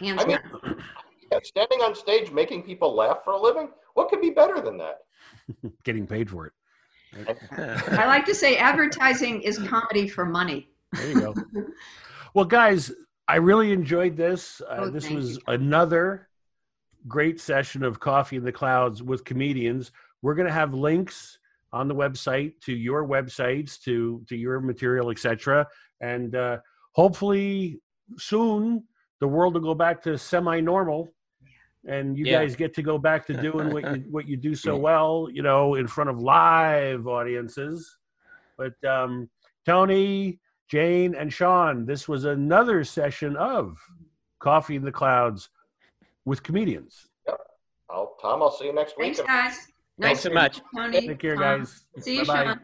[0.00, 0.82] hands I mean, down.
[1.32, 4.78] yeah, standing on stage making people laugh for a living, what could be better than
[4.78, 4.98] that?
[5.84, 6.52] getting paid for it?
[7.52, 10.68] I like to say advertising is comedy for money.
[10.92, 11.34] There you go.
[12.34, 12.92] well, guys,
[13.26, 14.60] I really enjoyed this.
[14.60, 15.42] Uh, Oh, this was you.
[15.48, 16.28] another
[17.06, 19.92] great session of Coffee in the Clouds with comedians.
[20.22, 21.38] We're going to have links
[21.72, 25.66] on the website to your websites, to to your material, etc.
[26.00, 26.58] And uh,
[26.92, 27.80] hopefully
[28.16, 28.84] soon
[29.20, 31.12] the world will go back to semi-normal
[31.86, 32.40] and you Yeah.
[32.40, 35.42] guys get to go back to doing what you what you do so well you
[35.42, 37.96] know in front of live audiences
[38.56, 39.28] but um
[39.64, 40.38] tony
[40.68, 43.78] jane and shaun this was another session of
[44.40, 45.50] coffee in the clouds
[46.24, 47.06] with comedians
[47.90, 49.16] I'll, Tom, I'll see you next week.
[49.16, 49.66] Thanks, guys.
[49.98, 50.60] Thanks so much.
[50.76, 51.06] Tony.
[51.08, 51.60] take care Tom.
[51.60, 52.44] guys See you, Bye-bye.
[52.44, 52.60] Shaun.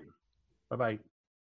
[0.68, 0.98] bye-bye